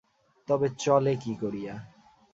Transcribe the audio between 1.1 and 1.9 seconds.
কী করিয়া?